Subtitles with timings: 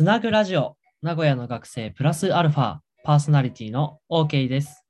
[0.00, 4.82] つなぐラジオ名古屋の学生プラスアルファパーソナリティの OK です。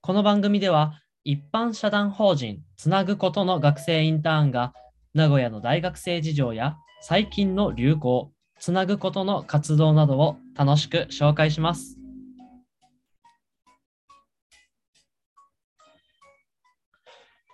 [0.00, 4.72] この番組では一般社団法人つなぐことの学生インターンが
[5.12, 8.30] 名古屋の大学生事情や最近の流行、
[8.60, 11.98] つなぐことの活動などを楽しく紹介します。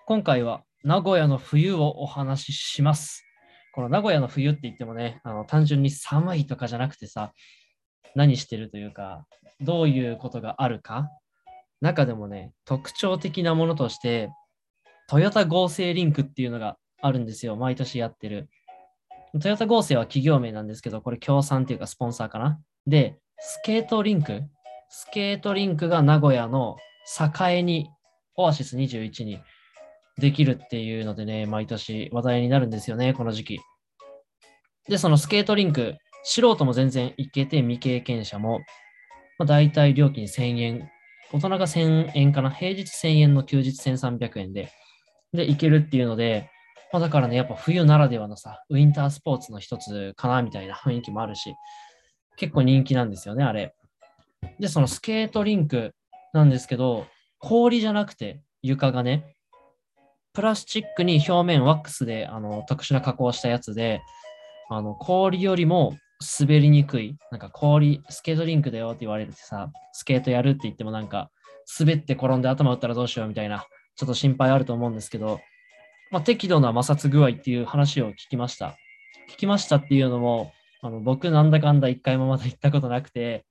[0.05, 3.25] 今回は名古屋の冬をお話しします。
[3.73, 7.33] この名古屋の冬って言ってもね、あの単純に寒いとかじゃなくてさ、
[8.15, 9.27] 何してるというか、
[9.61, 11.09] どういうことがあるか、
[11.81, 14.31] 中でもね、特徴的なものとして、
[15.09, 18.49] トヨタ合成リンクっていうのがあるんですよ、毎年やってる。
[19.41, 22.61] トヨタ合成は企業名なんですけど、これ協賛っていうかスポンサーかな。
[22.87, 24.43] で、スケートリンク、
[24.89, 26.77] スケートリンクが名古屋の
[27.49, 27.89] 栄に、
[28.37, 29.41] オアシス21に
[30.21, 33.61] できるっていうのでね、毎年話題になるんですよね、この時期。
[34.89, 38.61] で、そのスケートリンク、素人も全然行けて、未経験者も、
[39.39, 40.91] まあ、大体料金1000円、
[41.33, 44.71] 大人が1000円かな、平日1000円の休日1300円で、
[45.33, 46.51] で、行けるっていうので、
[46.93, 51.55] まあ、だからね、やっぱ冬ならではのさ、ウィンタースポーツの一つかな、みたいな雰囲気もあるし、
[52.37, 53.75] 結構人気なんですよね、あれ。
[54.59, 55.95] で、そのスケートリンク
[56.33, 57.07] なんですけど、
[57.39, 59.37] 氷じゃなくて床がね、
[60.33, 64.03] プラスチックに表面ワックスであの特殊な加工したやつで、
[64.69, 65.97] あの氷よりも
[66.39, 71.31] 滑りにくい、なんか氷、スケートリンクだよって言われてさ、スケートやるって言ってもなんか、
[71.79, 75.41] 滑って転んで頭打ったらどうしようみたいな、ちょっと心配あると思うんですけど、
[76.11, 78.77] まあ、適度な摩擦具合っていう話を聞きました。
[79.31, 83.45] 聞きましたっていうのも、あの僕なんだかんだ一回もまだ行ったことなくて、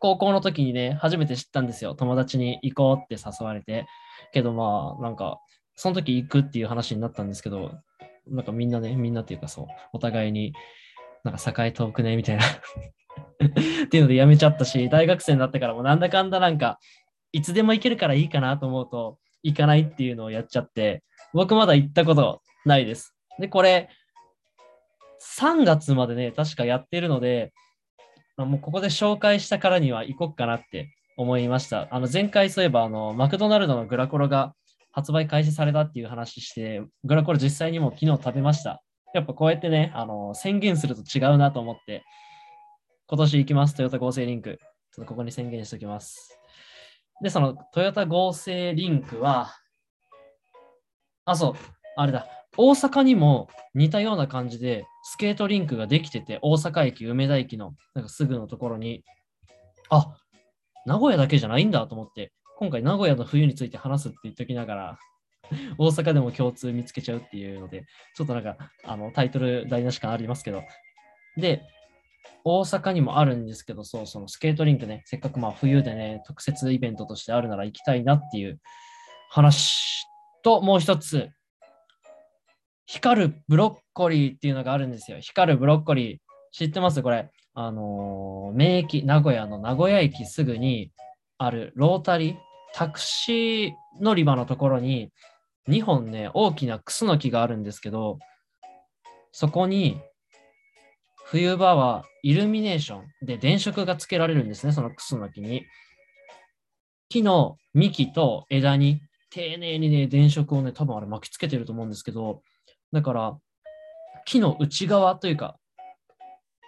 [0.00, 1.94] 高校の時にね、初めて知ったんですよ。
[1.94, 3.86] 友達に行こうって誘われて。
[4.32, 5.38] けどまあ、なんか、
[5.78, 7.70] その時行くっていう話になったんですけど、
[8.26, 10.52] なんかみんなね、みんなっていうかそう、お互いに、
[11.22, 12.42] なんか栄遠くね、みたいな
[13.86, 16.80] っていうのでやめちゃったし、大学生になってからもなんだかんだなんか、
[17.30, 23.14] いつでも行けるからいいかなと思うと、行かないっていうのをやっちゃって、僕まだ行ったことないです。
[23.38, 23.88] で、これ、
[25.38, 27.52] 3月までね、確かやってるので、
[28.36, 31.86] もうここで紹介したからには行こうかなって思いました。
[31.92, 34.54] あの前回そういえばあのマクドナルドのグラコロが
[34.90, 38.82] 発売開始されたっていう話して、グラコロ実際にも昨日食べました。
[39.14, 42.04] やっぱこうやってね、あの宣言すると違うなと思って、
[43.06, 44.58] 今年行きます、トヨタ合成リンク。
[44.92, 46.38] ちょっとここに宣言しておきます。
[47.22, 49.52] で、そのトヨタ合成リンクは、
[51.24, 51.54] あ、そう、
[51.96, 52.26] あれだ、
[52.56, 59.04] 大阪にも似たような感じでスケートリンクができてて、大阪駅、梅田駅のなんかすぐのところに、
[59.90, 60.16] あ
[60.86, 64.98] 名古屋だけじゃないんだと思って、今回名古屋の冬について話すって言っときながら、
[65.78, 67.86] 大阪でも共通見つけちゃうっていうので、
[68.16, 70.62] ちょっとなんかあのタイトル台無し感ありますけど。
[71.36, 71.62] で、
[72.42, 78.60] 大阪にもあるんですけど、そう、そのスケートリンクね、せっかくまあ冬でね、特設イベントとしてあるなら行きたいなっていう
[79.30, 80.04] 話
[80.42, 81.30] と、もう一つ、
[82.86, 85.20] 光るブロッコリーっていうのがあるんですよ。
[85.20, 86.18] 光るブロッコリー。
[86.50, 87.02] 知ってます？
[87.02, 87.30] これ。
[87.54, 90.90] あのー、名駅、名古屋の名古屋駅すぐに
[91.36, 95.12] あるロータリー、タクシー乗り場のところに
[95.68, 98.18] 2本ね、大きなクスノキがあるんですけど、
[99.32, 100.00] そこに
[101.26, 105.66] 冬場はイルミネーションで電飾がつけられるんですね、そのクスノキに。
[107.10, 112.42] 木の幹と枝に丁寧にね、電飾をね、多分あれ巻きつけてると思うんですけど、
[112.92, 113.38] だから、
[114.24, 115.58] 木の内側というか、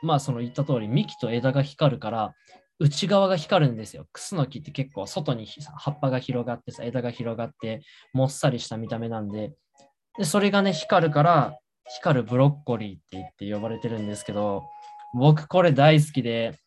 [0.02, 2.34] まあその言った通り、幹と枝が光るから、
[2.80, 4.06] 内側が光るんですよ。
[4.10, 5.46] クスノキって結構外に
[5.76, 7.82] 葉っぱが広がってさ、枝が広がって、
[8.14, 9.52] もっさりした見た目なんで、
[10.18, 11.58] でそれがね、光るから、
[11.98, 14.64] 光るブロッコリーって言って呼ばれてるんですけど、
[15.14, 16.58] 僕これ大好きで、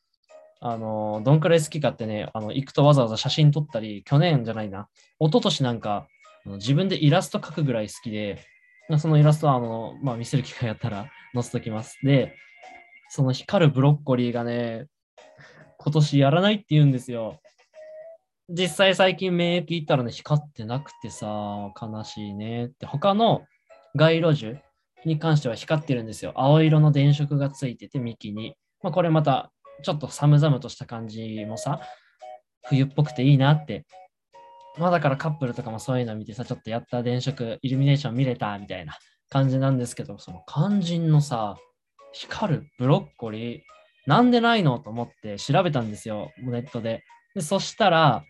[0.61, 4.87] あの、どんくらい好きかってね、あの、行くとわざわざ写真撮ったり、去年じゃないな、
[5.19, 6.07] 一昨年なんか、
[6.45, 8.45] 自分でイラスト描くぐらい好きで、
[8.99, 11.97] そのイラストは、あの、まあ、見せる機会あったら載せときます。
[12.03, 12.35] で、
[13.09, 14.85] その光るブロッコリーがね、
[15.83, 17.39] 今年やらないって言うんですよ。
[18.49, 22.85] 実際最近免疫行ったらね、光ってなくてさ、悲しいねって。
[22.85, 23.43] 他の
[23.95, 24.57] 街路樹
[25.05, 26.33] に関しては光ってるんですよ。
[26.35, 28.55] 青色の電飾がついてて、幹に。
[28.81, 29.51] まあ、これまた、
[29.83, 31.81] ちょっと寒々とした感じもさ、
[32.65, 33.85] 冬っぽくていいなって
[34.77, 38.97] まあだからカップルとかもそういうの見てさ、ちょっとやった電飾、イルミネーション見れたみたいな
[39.29, 41.55] 感じなんですけど、その肝心のさ、
[42.11, 43.61] 光るブロッコリー、
[44.05, 47.03] なんでないのと思って調べたんですよ、ネットで。
[47.35, 48.23] でそしたら、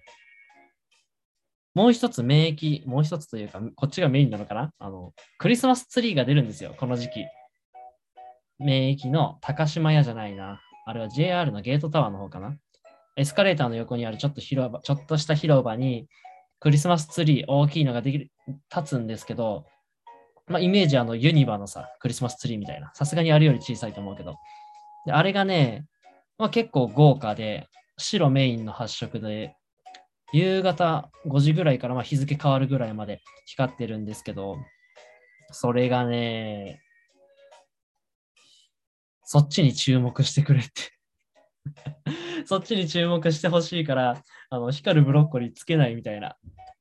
[1.73, 4.71] もう一つ免疫、もう一つというか、こっちがメインなのかな？
[4.77, 7.25] あの、クリスマスツリーが出るんですよ、この時期。
[8.59, 10.61] 免疫の高島屋じゃないな。
[10.85, 12.55] あれは JR のゲートタワーの方かな？
[13.15, 16.07] エスカレーターの横にあるちょっと広場、ちょっとした広場に
[16.59, 18.31] クリスマスツリー大きいのができる
[18.73, 19.65] 立つんですけど、
[20.47, 22.91] まあ、イメージあのユニバのさ、クリスマスツリーみたいな。
[22.93, 24.35] さすがにあれより小さいと思うけど。
[25.05, 25.85] であれがね、
[26.37, 27.67] まあ、結構豪華で、
[27.97, 29.55] 白メインの発色で、
[30.33, 34.57] 夕方5時ぐらいからまあ日付変わるぐらいまで光ってるんですけど、
[35.51, 36.81] それがね、
[39.23, 40.71] そっちに注目してくれって
[42.45, 46.35] そっちに注目してほしいから、あの光るブロッコリーつけないみたいな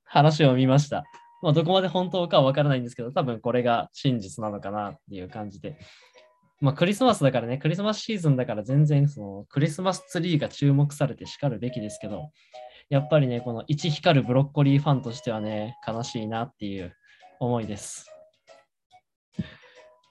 [0.04, 1.04] 話を見ました。
[1.42, 5.76] まあ、どこまで本当かはわからないんですけど、多分これが真実なのかなっていう感じで。
[6.62, 12.30] まあ、クリスマスだからね、クリスマスシーズンだから全然そのクリスマスツリーが注目されて叱るべきですけど、
[12.88, 16.94] やっぱりね、この一光るブロッコリーファンとしてはね、悲しいなっていう
[17.40, 18.06] 思いです。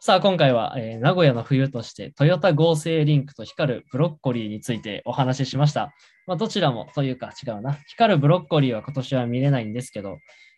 [0.01, 5.93] さあ、今回は、えー、名古屋の冬としてトヨタ合成リンクと光るブロッコリーについてお話ししました。
[6.27, 7.77] まあ、どちらもというか違うな。
[7.87, 10.17] 光るブロッコリーは今年は見れないんですけど、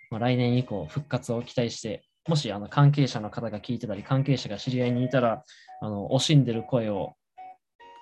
[0.10, 5.44] まあ、来年以降復活を期待して、もしあの関係者の方が聞いてたり、関係者が知り合いにいたら、
[5.82, 7.16] あの惜しんでる声を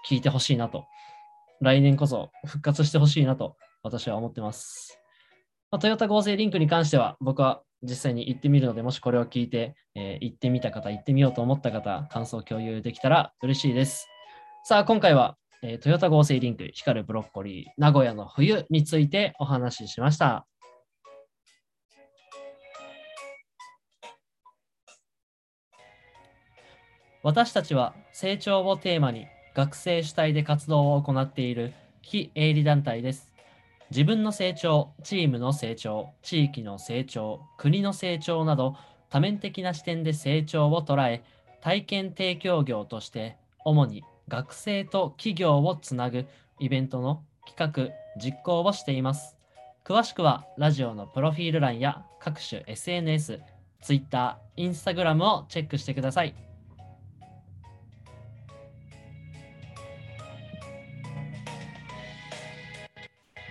[0.08, 0.86] 聞いてほしいなと、
[1.60, 5.00] 来年こそ復活してほしいなと私は思ってます。
[5.72, 14.08] まあ、トヨタ合成リンクに関しては、僕は実際に行ってみるので、もしこれを聞いて、えー、行ってみた方、行ってみようと思った方、感想を共有できたら嬉しいです。
[14.66, 20.46] さあ、今回は、えー、トヨタ合成リンク、光るブロッコリー、名古屋の冬についてお話ししました。
[27.24, 33.32] 私たちは成長をテーマに学生主体で活動を行っている非営利団体です。
[33.92, 38.76] 自分の成長、チームの成長、地域の成長、国の成長など
[39.10, 41.24] 多面的な視点で成長を捉え、
[41.62, 46.26] 体験提供業として主に学生と企業をつなぐ
[46.60, 49.38] イベントの企画、実行をしています。
[49.84, 53.42] 詳しくはラジオのプロフィール欄や各種 SNS、
[53.82, 56.51] Twitter、Instagram をチェックしてください。